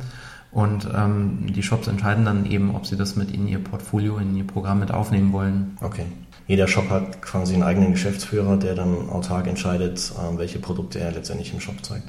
[0.52, 4.36] Und ähm, die Shops entscheiden dann eben, ob sie das mit in ihr Portfolio, in
[4.36, 5.76] ihr Programm mit aufnehmen wollen.
[5.80, 6.06] Okay.
[6.46, 11.10] Jeder Shop hat quasi einen eigenen Geschäftsführer, der dann autark entscheidet, äh, welche Produkte er
[11.10, 12.08] letztendlich im Shop zeigt.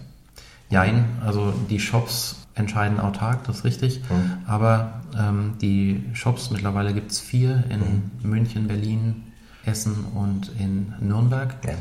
[0.69, 4.01] Jein, also die Shops entscheiden autark, das ist richtig.
[4.09, 4.37] Mhm.
[4.47, 7.79] Aber ähm, die Shops, mittlerweile gibt es vier in
[8.23, 8.29] mhm.
[8.29, 9.23] München, Berlin,
[9.65, 11.55] Essen und in Nürnberg.
[11.65, 11.73] Ja.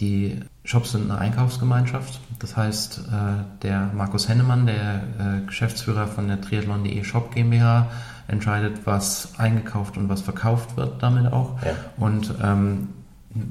[0.00, 2.20] Die Shops sind eine Einkaufsgemeinschaft.
[2.38, 7.88] Das heißt, äh, der Markus Hennemann, der äh, Geschäftsführer von der Triathlon.de Shop GmbH,
[8.28, 11.60] entscheidet, was eingekauft und was verkauft wird damit auch.
[11.62, 11.72] Ja.
[11.96, 12.88] Und ähm,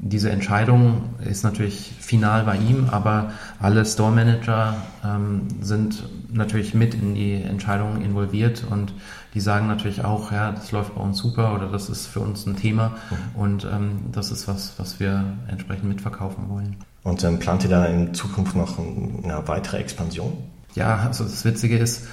[0.02, 6.93] diese Entscheidung ist natürlich final bei ihm, aber alle Store Manager ähm, sind natürlich mit
[6.93, 8.93] in die Entscheidung involviert und
[9.34, 12.45] die sagen natürlich auch, ja, das läuft bei uns super oder das ist für uns
[12.45, 13.41] ein Thema mhm.
[13.41, 16.76] und ähm, das ist was, was wir entsprechend mitverkaufen wollen.
[17.04, 20.34] Und ähm, plant ihr da in Zukunft noch eine weitere Expansion?
[20.76, 22.08] Ja, also das Witzige ist,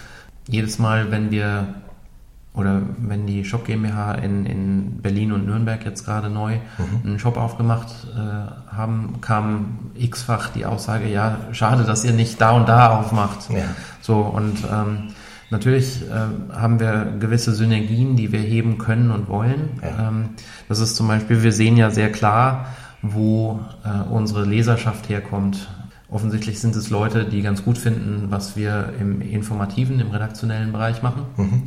[0.48, 1.74] jedes Mal, wenn wir
[2.54, 7.00] oder wenn die Shop GmbH in, in Berlin und Nürnberg jetzt gerade neu mhm.
[7.04, 12.52] einen Shop aufgemacht äh, haben, kam x-fach die Aussage, ja, schade, dass ihr nicht da
[12.52, 13.50] und da aufmacht.
[13.50, 13.64] Ja.
[14.00, 15.08] So und ähm,
[15.50, 19.70] natürlich äh, haben wir gewisse Synergien, die wir heben können und wollen.
[19.82, 20.08] Ja.
[20.08, 20.30] Ähm,
[20.68, 22.66] das ist zum Beispiel, wir sehen ja sehr klar,
[23.02, 25.68] wo äh, unsere Leserschaft herkommt.
[26.08, 31.02] Offensichtlich sind es Leute, die ganz gut finden, was wir im informativen, im redaktionellen Bereich
[31.02, 31.22] machen.
[31.36, 31.62] Mhm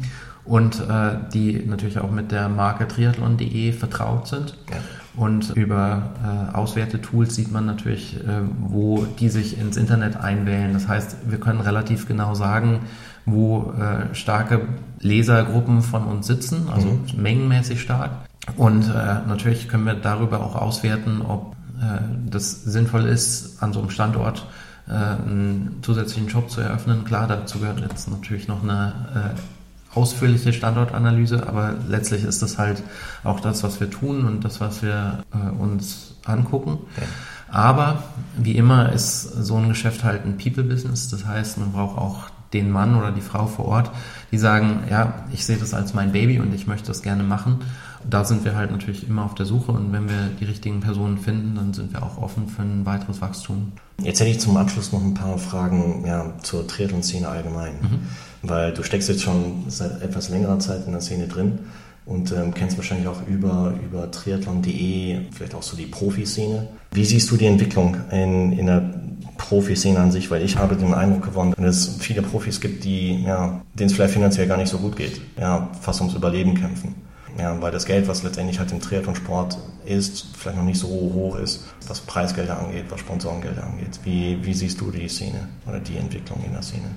[0.47, 4.57] und äh, die natürlich auch mit der Marke triathlon.de vertraut sind.
[4.69, 4.77] Ja.
[5.15, 10.73] Und über äh, Auswertetools sieht man natürlich, äh, wo die sich ins Internet einwählen.
[10.73, 12.81] Das heißt, wir können relativ genau sagen,
[13.25, 14.67] wo äh, starke
[14.99, 17.21] Lesergruppen von uns sitzen, also mhm.
[17.21, 18.11] mengenmäßig stark.
[18.55, 23.79] Und äh, natürlich können wir darüber auch auswerten, ob äh, das sinnvoll ist, an so
[23.79, 24.45] einem Standort
[24.87, 27.03] äh, einen zusätzlichen Shop zu eröffnen.
[27.03, 29.56] Klar, dazu gehört jetzt natürlich noch eine äh,
[29.97, 32.83] ausführliche Standortanalyse, aber letztlich ist das halt
[33.23, 36.79] auch das, was wir tun und das, was wir äh, uns angucken.
[36.97, 37.03] Ja.
[37.49, 38.03] Aber
[38.37, 41.09] wie immer ist so ein Geschäft halt ein People-Business.
[41.09, 43.91] Das heißt, man braucht auch den Mann oder die Frau vor Ort,
[44.31, 47.59] die sagen, ja, ich sehe das als mein Baby und ich möchte das gerne machen.
[48.07, 51.17] Da sind wir halt natürlich immer auf der Suche und wenn wir die richtigen Personen
[51.17, 53.73] finden, dann sind wir auch offen für ein weiteres Wachstum.
[53.99, 57.73] Jetzt hätte ich zum Abschluss noch ein paar Fragen ja, zur Triathlon-Szene allgemein.
[57.81, 57.99] Mhm
[58.41, 61.59] weil du steckst jetzt schon seit etwas längerer Zeit in der Szene drin
[62.05, 66.67] und ähm, kennst wahrscheinlich auch über, über triathlon.de, vielleicht auch so die Profiszene.
[66.91, 68.93] Wie siehst du die Entwicklung in, in der
[69.37, 70.31] Profiszene an sich?
[70.31, 73.93] Weil ich habe den Eindruck gewonnen, dass es viele Profis gibt, die, ja, denen es
[73.93, 76.95] vielleicht finanziell gar nicht so gut geht, ja, fast ums Überleben kämpfen.
[77.37, 81.35] Ja, weil das Geld, was letztendlich halt im Triathlonsport ist, vielleicht noch nicht so hoch
[81.35, 83.99] ist, was Preisgelder angeht, was Sponsorengelder angeht.
[84.03, 86.87] Wie, wie siehst du die Szene oder die Entwicklung in der Szene?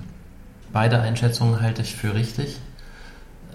[0.73, 2.59] Beide Einschätzungen halte ich für richtig.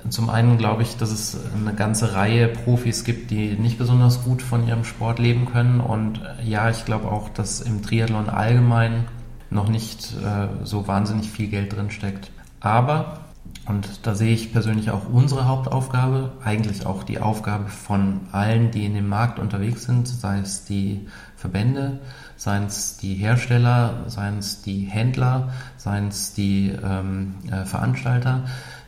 [0.09, 4.43] Zum einen glaube ich, dass es eine ganze Reihe Profis gibt, die nicht besonders gut
[4.43, 5.81] von ihrem Sport leben können.
[5.81, 9.07] Und äh, ja, ich glaube auch, dass im Triathlon allgemein
[9.51, 12.31] noch nicht äh, so wahnsinnig viel Geld drin steckt.
[12.61, 13.26] Aber,
[13.67, 18.85] und da sehe ich persönlich auch unsere Hauptaufgabe, eigentlich auch die Aufgabe von allen, die
[18.85, 21.99] in dem Markt unterwegs sind, sei es die Verbände,
[22.37, 28.45] seien es die Hersteller, seien es die Händler, seien es die ähm, äh, Veranstalter.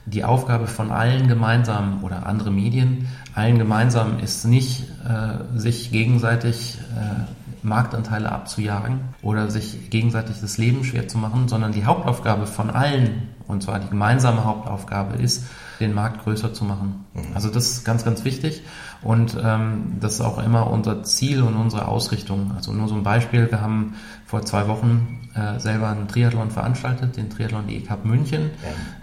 [0.06, 6.78] die Aufgabe von allen gemeinsam oder andere Medien, allen gemeinsam ist nicht, äh, sich gegenseitig
[6.96, 12.70] äh, Marktanteile abzujagen oder sich gegenseitig das Leben schwer zu machen, sondern die Hauptaufgabe von
[12.70, 15.46] allen, und zwar die gemeinsame Hauptaufgabe ist,
[15.80, 17.06] den Markt größer zu machen.
[17.14, 17.34] Mhm.
[17.34, 18.62] Also das ist ganz, ganz wichtig
[19.02, 22.52] und ähm, das ist auch immer unser Ziel und unsere Ausrichtung.
[22.54, 23.94] Also nur so ein Beispiel, wir haben
[24.26, 28.50] vor zwei Wochen äh, selber einen Triathlon veranstaltet, den Triathlon DE Cup München.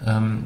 [0.04, 0.18] Ja.
[0.18, 0.44] Ähm,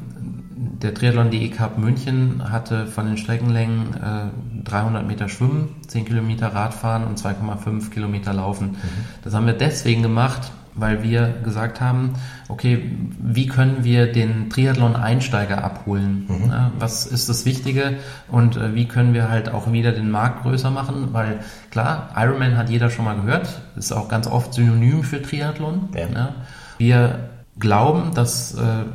[0.81, 6.53] der Triathlon DE Cup München hatte von den Streckenlängen äh, 300 Meter Schwimmen, 10 Kilometer
[6.53, 8.71] Radfahren und 2,5 Kilometer Laufen.
[8.71, 8.77] Mhm.
[9.23, 12.13] Das haben wir deswegen gemacht, weil wir gesagt haben,
[12.47, 16.25] okay, wie können wir den Triathlon-Einsteiger abholen?
[16.27, 16.51] Mhm.
[16.79, 17.97] was ist das Wichtige
[18.29, 21.09] und äh, wie können wir halt auch wieder den Markt größer machen?
[21.11, 25.89] Weil klar, Ironman hat jeder schon mal gehört, ist auch ganz oft synonym für Triathlon.
[25.95, 26.35] Ja.
[26.77, 27.29] Wir
[27.59, 28.85] glauben, dass äh,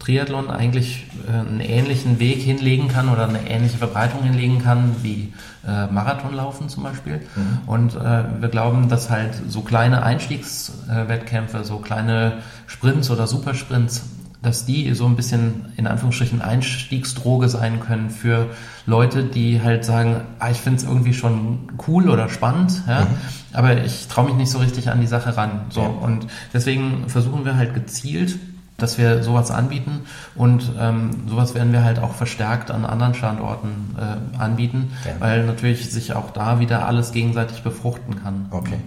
[0.00, 5.32] Triathlon eigentlich äh, einen ähnlichen Weg hinlegen kann oder eine ähnliche Verbreitung hinlegen kann wie
[5.66, 7.20] äh, Marathonlaufen zum Beispiel.
[7.36, 7.68] Mhm.
[7.68, 14.02] Und äh, wir glauben, dass halt so kleine Einstiegswettkämpfe, so kleine Sprints oder Supersprints,
[14.42, 18.46] dass die so ein bisschen in Anführungsstrichen Einstiegsdroge sein können für
[18.86, 23.06] Leute, die halt sagen, ah, ich finde es irgendwie schon cool oder spannend, ja, mhm.
[23.52, 25.66] aber ich traue mich nicht so richtig an die Sache ran.
[25.68, 25.88] So ja.
[25.88, 28.38] und deswegen versuchen wir halt gezielt
[28.82, 30.02] dass wir sowas anbieten
[30.34, 35.12] und ähm, sowas werden wir halt auch verstärkt an anderen Standorten äh, anbieten, ja.
[35.18, 38.46] weil natürlich sich auch da wieder alles gegenseitig befruchten kann.
[38.50, 38.78] Okay.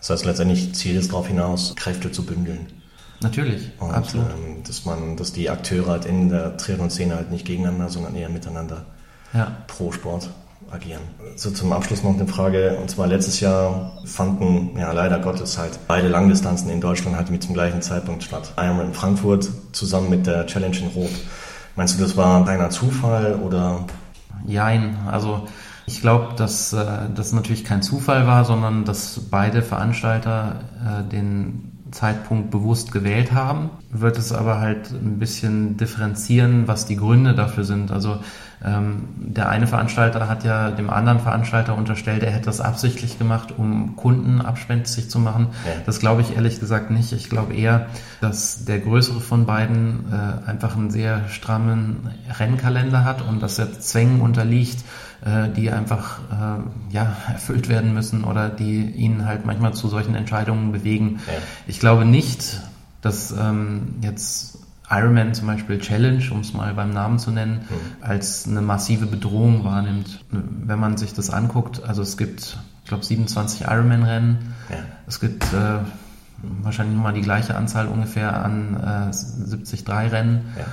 [0.00, 2.66] Das heißt letztendlich Ziel ist darauf hinaus, Kräfte zu bündeln.
[3.20, 4.26] Natürlich, und, absolut.
[4.30, 8.28] Ähm, dass man, dass die Akteure halt in der Triathlon-Szene halt nicht gegeneinander, sondern eher
[8.28, 8.84] miteinander
[9.32, 9.52] ja.
[9.66, 10.28] pro Sport
[10.74, 11.02] agieren.
[11.36, 15.78] So zum Abschluss noch eine Frage, und zwar letztes Jahr fanden, ja leider Gottes halt
[15.88, 18.52] beide Langdistanzen in Deutschland halt mit zum gleichen Zeitpunkt statt.
[18.56, 21.10] Einmal in Frankfurt zusammen mit der Challenge in Rot.
[21.76, 23.84] Meinst du, das war reiner Zufall oder?
[24.46, 25.46] Jein, also
[25.86, 26.84] ich glaube, dass äh,
[27.14, 33.70] das natürlich kein Zufall war, sondern dass beide Veranstalter äh, den Zeitpunkt bewusst gewählt haben,
[33.90, 37.92] wird es aber halt ein bisschen differenzieren, was die Gründe dafür sind.
[37.92, 38.18] Also
[38.64, 43.52] ähm, der eine Veranstalter hat ja dem anderen Veranstalter unterstellt, er hätte das absichtlich gemacht,
[43.56, 45.48] um Kunden abspenstig zu machen.
[45.66, 45.72] Ja.
[45.84, 47.12] Das glaube ich ehrlich gesagt nicht.
[47.12, 47.86] Ich glaube eher,
[48.20, 53.78] dass der größere von beiden äh, einfach einen sehr strammen Rennkalender hat und dass er
[53.78, 54.82] Zwängen unterliegt,
[55.24, 60.14] äh, die einfach äh, ja, erfüllt werden müssen oder die ihn halt manchmal zu solchen
[60.14, 61.20] Entscheidungen bewegen.
[61.26, 61.34] Ja.
[61.66, 62.60] Ich glaube nicht,
[63.02, 68.02] dass ähm, jetzt Ironman zum Beispiel Challenge, um es mal beim Namen zu nennen, mhm.
[68.02, 70.24] als eine massive Bedrohung wahrnimmt.
[70.30, 74.54] Wenn man sich das anguckt, also es gibt, ich glaube, 27 Ironman-Rennen.
[74.68, 74.76] Ja.
[75.06, 75.78] Es gibt äh,
[76.62, 80.52] wahrscheinlich nochmal die gleiche Anzahl ungefähr an äh, 73 Rennen.
[80.58, 80.64] Ja.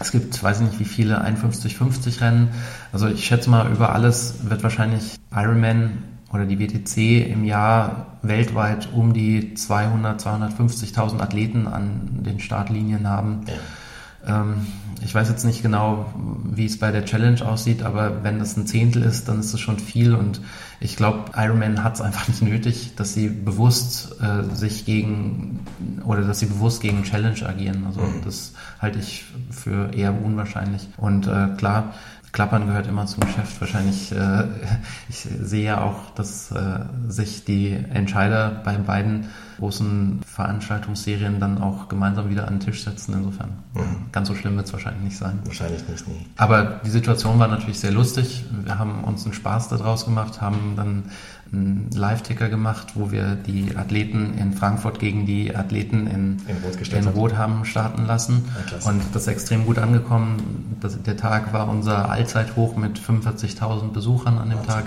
[0.00, 2.48] Es gibt, weiß ich nicht wie viele, 51-50 Rennen.
[2.92, 8.88] Also ich schätze mal, über alles wird wahrscheinlich Ironman oder die WTC im Jahr weltweit
[8.92, 13.40] um die 200, 250.000 Athleten an den Startlinien haben.
[13.46, 14.42] Ja.
[14.42, 14.66] Ähm,
[15.02, 16.12] ich weiß jetzt nicht genau,
[16.44, 19.60] wie es bei der Challenge aussieht, aber wenn das ein Zehntel ist, dann ist das
[19.60, 20.40] schon viel und
[20.80, 25.60] ich glaube, Ironman hat es einfach nicht nötig, dass sie bewusst äh, sich gegen
[26.04, 27.84] oder dass sie bewusst gegen Challenge agieren.
[27.86, 28.22] Also mhm.
[28.24, 30.88] das halte ich für eher unwahrscheinlich.
[30.96, 31.94] Und äh, klar,
[32.32, 33.60] Klappern gehört immer zum Geschäft.
[33.60, 34.44] Wahrscheinlich, äh,
[35.08, 41.88] ich sehe ja auch, dass äh, sich die Entscheider bei beiden großen Veranstaltungsserien dann auch
[41.88, 43.14] gemeinsam wieder an den Tisch setzen.
[43.14, 44.06] Insofern, mhm.
[44.12, 45.40] ganz so schlimm wird es wahrscheinlich nicht sein.
[45.44, 46.26] Wahrscheinlich nicht, nie.
[46.36, 48.44] Aber die Situation war natürlich sehr lustig.
[48.64, 51.04] Wir haben uns einen Spaß daraus gemacht, haben dann
[51.52, 56.92] einen Live-Ticker gemacht, wo wir die Athleten in Frankfurt gegen die Athleten in, in, Rot,
[56.92, 58.44] in Rot, haben starten lassen.
[58.70, 60.76] Ja, und das ist extrem gut angekommen.
[60.80, 64.74] Das, der Tag war unser Allzeithoch mit 45.000 Besuchern an dem Wahnsinn.
[64.74, 64.84] Tag.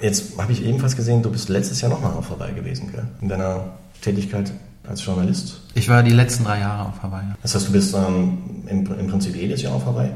[0.00, 3.06] Jetzt habe ich ebenfalls gesehen, du bist letztes Jahr nochmal auf Hawaii gewesen, gell?
[3.20, 3.64] in deiner
[4.00, 4.52] Tätigkeit
[4.88, 5.60] als Journalist.
[5.74, 7.26] Ich war die letzten drei Jahre auf Hawaii.
[7.42, 10.10] Das heißt, du bist ähm, im, im Prinzip jedes Jahr auf Hawaii?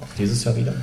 [0.00, 0.74] Auch dieses Jahr wieder?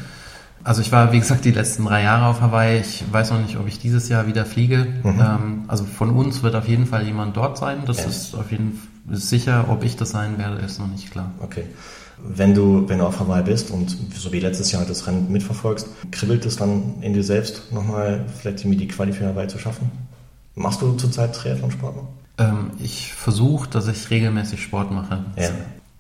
[0.64, 2.80] Also ich war, wie gesagt, die letzten drei Jahre auf Hawaii.
[2.80, 4.88] Ich weiß noch nicht, ob ich dieses Jahr wieder fliege.
[5.04, 5.20] Mhm.
[5.20, 7.84] Ähm, also von uns wird auf jeden Fall jemand dort sein.
[7.86, 8.06] Das ja.
[8.06, 9.66] ist auf jeden Fall sicher.
[9.70, 11.32] Ob ich das sein werde, ist noch nicht klar.
[11.40, 11.64] Okay.
[12.24, 15.88] Wenn du, wenn du auf Hawaii bist und so wie letztes Jahr das Rennen mitverfolgst,
[16.12, 19.90] kribbelt es dann in dir selbst nochmal, vielleicht irgendwie die Quali für Hawaii zu schaffen?
[20.56, 22.08] Machst du zurzeit Triathlon-Sport noch?
[22.38, 25.24] Ähm, ich versuche, dass ich regelmäßig Sport mache.
[25.38, 25.50] Ja.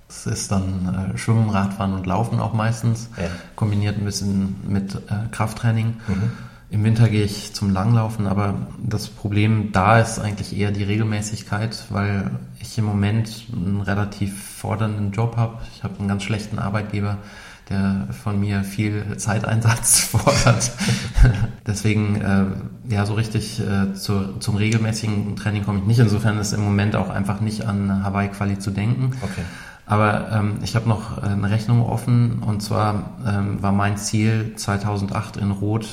[0.07, 3.27] Das ist dann äh, Schwimmen, Radfahren und Laufen auch meistens, ja.
[3.55, 5.97] kombiniert ein bisschen mit äh, Krafttraining.
[6.07, 6.31] Mhm.
[6.71, 11.85] Im Winter gehe ich zum Langlaufen, aber das Problem da ist eigentlich eher die Regelmäßigkeit,
[11.89, 12.29] weil
[12.61, 15.57] ich im Moment einen relativ fordernden Job habe.
[15.75, 17.17] Ich habe einen ganz schlechten Arbeitgeber,
[17.69, 20.71] der von mir viel Zeiteinsatz fordert.
[21.65, 22.45] Deswegen, äh,
[22.93, 25.99] ja, so richtig äh, zu, zum regelmäßigen Training komme ich nicht.
[25.99, 29.13] Insofern ist im Moment auch einfach nicht an Hawaii-Quali zu denken.
[29.23, 29.41] Okay.
[29.87, 35.37] Aber ähm, ich habe noch eine Rechnung offen und zwar ähm, war mein Ziel 2008
[35.37, 35.87] in Rot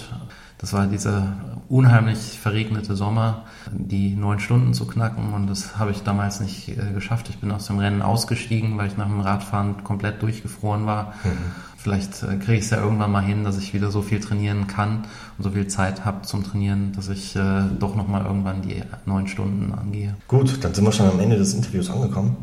[0.59, 1.35] das war dieser
[1.69, 6.93] unheimlich verregnete Sommer, die neun Stunden zu knacken und das habe ich damals nicht äh,
[6.95, 7.29] geschafft.
[7.29, 11.15] Ich bin aus dem Rennen ausgestiegen, weil ich nach dem Radfahren komplett durchgefroren war.
[11.25, 11.31] Mhm.
[11.77, 14.67] Vielleicht äh, kriege ich es ja irgendwann mal hin, dass ich wieder so viel trainieren
[14.67, 15.05] kann
[15.37, 19.29] und so viel Zeit habe zum Trainieren, dass ich äh, doch nochmal irgendwann die neun
[19.29, 20.17] Stunden angehe.
[20.27, 22.37] Gut, dann sind wir schon am Ende des Interviews angekommen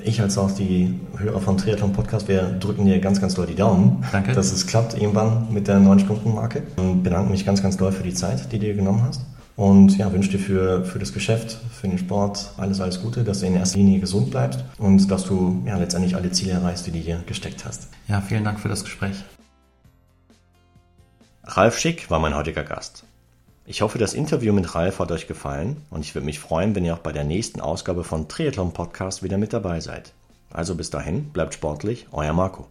[0.00, 3.54] ich als auch die Hörer von Triathlon Podcast, wir drücken dir ganz, ganz doll die
[3.54, 4.32] Daumen, Danke.
[4.32, 6.62] dass es klappt irgendwann mit der 9-Stunden-Marke.
[6.76, 9.22] Und bedanke mich ganz, ganz doll für die Zeit, die du dir genommen hast.
[9.56, 13.40] Und ja, wünsche dir für, für das Geschäft, für den Sport alles, alles Gute, dass
[13.40, 16.90] du in erster Linie gesund bleibst und dass du ja, letztendlich alle Ziele erreichst, die
[16.90, 17.88] du dir gesteckt hast.
[18.06, 19.24] Ja, vielen Dank für das Gespräch.
[21.44, 23.04] Ralf Schick war mein heutiger Gast.
[23.68, 26.84] Ich hoffe, das Interview mit Ralf hat euch gefallen und ich würde mich freuen, wenn
[26.84, 30.12] ihr auch bei der nächsten Ausgabe von Triathlon Podcast wieder mit dabei seid.
[30.52, 32.68] Also bis dahin, bleibt sportlich, euer Marco.